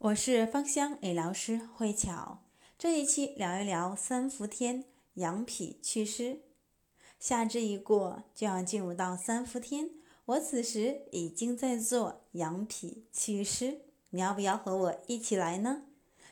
[0.00, 2.44] 我是芳香理疗师慧巧，
[2.78, 6.42] 这一期聊一聊三伏天养脾祛湿。
[7.18, 9.90] 夏至一过，就要进入到三伏天，
[10.26, 13.80] 我此时已经在做养脾祛湿，
[14.10, 15.82] 你要不要和我一起来呢？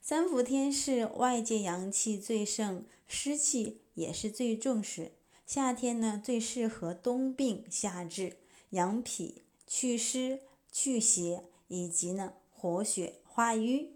[0.00, 5.12] 三伏天是外界阳气最盛，湿气也是最重时，
[5.46, 8.38] 夏天呢最适合冬病夏治，
[8.70, 10.40] 养脾祛湿、
[10.72, 13.20] 祛邪以及呢活血。
[13.34, 13.94] 化瘀，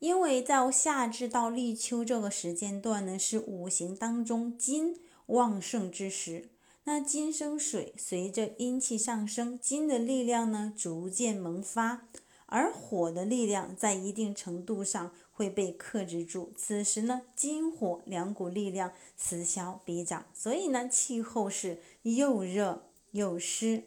[0.00, 6.48] 因为在夏至到立秋这个时间段呢，是五行当中金旺盛之时。
[6.82, 12.08] 那金生水，随着阴气上升，金的力量呢逐渐萌发，
[12.46, 16.52] 而火的力量在一定程度上会被克制住。
[16.56, 23.84] 此时呢，金火两股力量此消彼长，所以呢，气候是又热又湿。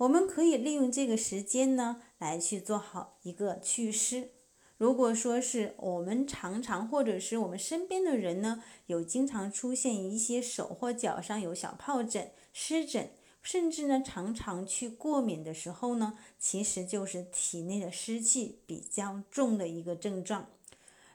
[0.00, 4.30] 我们可以利用这个时间呢，来去做好一个祛湿。
[4.78, 13.10] 如果说是我们常常，或者是我们身边的人呢，有经常出现一些手或脚上有小疱疹、湿疹，
[13.42, 20.48] 甚至呢常常去过敏的时候呢，其实就是体内的湿气比较重的一个症状。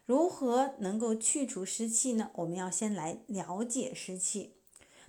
[0.06, 2.30] 如何能够去除湿气呢？
[2.36, 4.55] 我们要先来了解湿气。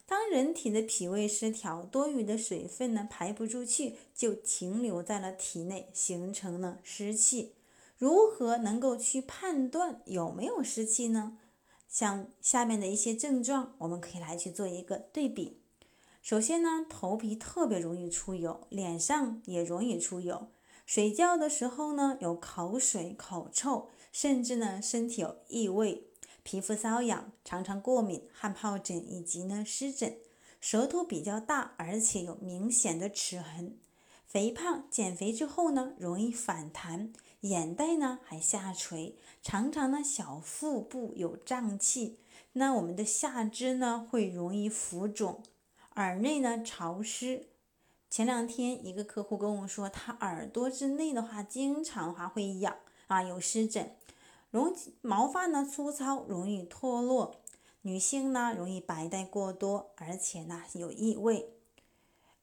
[0.06, 7.54] 当人体的脾胃失调，多余的水分呢排不出去，就停留在了体内，形成了湿气。
[7.98, 11.38] 如何能够去判断有没有湿气呢？
[11.88, 15.60] 像下面的一些症状，我们可以来去做一个对比。
[16.22, 20.48] 首先呢，头皮特别容易出油，脸上也容易出油，
[20.84, 26.04] 睡觉的时候呢有口水、口臭，甚至呢身体有异味。
[26.46, 30.16] 皮肤瘙痒，常常过敏、汗疱疹以及呢湿疹，
[30.60, 33.76] 舌头比较大，而且有明显的齿痕，
[34.28, 42.20] 肥胖，减肥之后呢容易反弹，眼袋呢还下垂，常常呢小腹部有胀气，
[42.52, 45.42] 那我们的下肢呢会容易浮肿，
[45.96, 47.48] 耳内呢潮湿。
[48.08, 52.76] 前两天一个客户跟我说，他耳朵之内的话经常话会痒
[53.08, 53.96] 啊，有湿疹。
[54.56, 57.34] 容毛发呢粗糙，容易脱落；
[57.82, 61.50] 女性呢容易白带过多，而且呢有异味。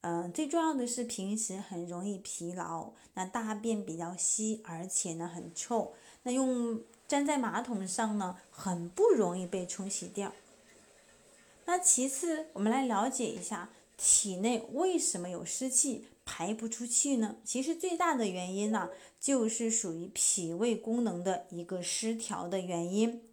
[0.01, 5.93] 嗯，最重要的是平时很容易疲劳，那大便比较稀，而且呢很臭。
[6.21, 10.31] 那用粘在马桶上呢，很不容易被冲洗掉。
[11.65, 16.05] 那其次，我们来了解一下体内为什么有湿气。
[16.25, 17.35] 排不出去呢？
[17.43, 23.23] 其实最大的原因呢，就是属于脾胃功能的一个失调的原因。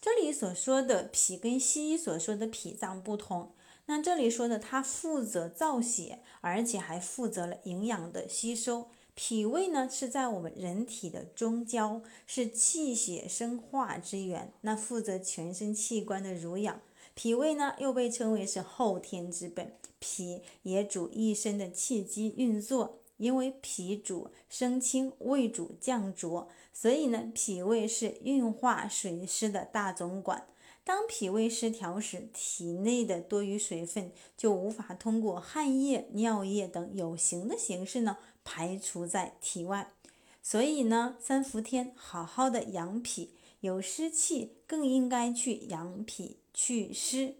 [0.00, 3.52] 这里所说的脾跟西医所说的脾脏不同，
[3.84, 8.88] 那这里说的它负责造血，而且还负责了营养的吸收。
[9.14, 16.80] 脾胃呢是在我们人体的中焦，是气血生化之源，那负责全身器官的濡养。
[17.14, 22.98] 脾胃呢，又被称为是后天之本，脾也主一身的气机运作。
[23.18, 30.48] 因为脾主升清，胃主降浊，所以呢，脾胃是运化水湿的大总管。
[30.82, 39.92] 当脾胃失调时，体内的多余水分就无法通过汗液、尿液等有形的形式呢排除在体外。
[40.42, 43.30] 所以呢，三伏天好好的养脾，
[43.62, 46.38] 有湿气更应该去养脾。
[46.52, 47.36] 祛湿，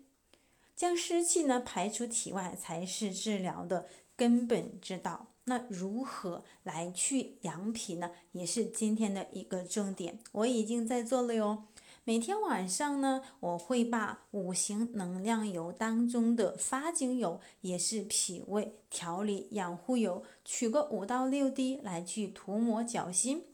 [0.74, 5.26] 将湿气呢排出体外，才是治疗的根本之道。
[5.44, 8.12] 那如何来去养脾呢？
[8.30, 10.18] 也是今天的一个重点。
[10.32, 11.64] 我已经在做了哟。
[12.04, 23.44] 每天晚上呢，我会把五行能量油当中的发精油，也是脾胃调理养护油，取个五到六滴来去涂抹脚心，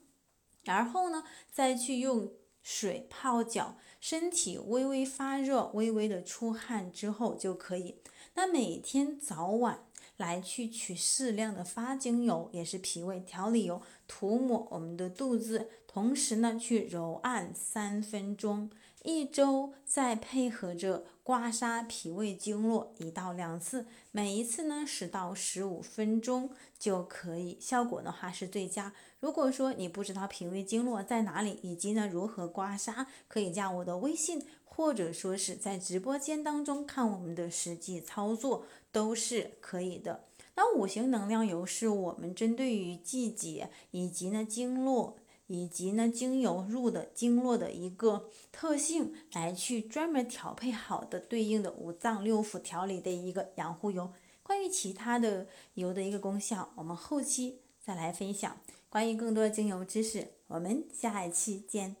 [0.63, 2.31] 然后呢，再去用。
[2.61, 8.01] 水泡脚，身体微微发热、微微的出汗之后就可以。
[8.35, 9.85] 那每天早晚
[10.19, 18.69] 来去取适量的发精油，也是脾胃调理油，涂抹我们的肚子，同时呢去揉按三分钟。
[19.01, 28.91] 一周再配合着刮痧脾胃经络一到两次，每一次呢十到十五分钟就可以，效果的话是最佳。
[29.21, 34.45] 如果说你不知道脾胃经络在哪里，以及呢如何刮痧，可以加我的微信，
[34.79, 40.23] 或者说是在直播间当中看我们的实际操作都是可以的。
[40.55, 45.17] 那五行能量油是我们针对于季节以及呢经络。
[45.47, 54.13] 以及呢，精油入的经络的一个特性，来去专门调配好的对应的五脏六腑调理的一个养护油。
[54.43, 58.61] 关于其他的油的一个功效，我们后期再来分享。
[58.89, 61.95] 关于更多精油知识，我们下一期见。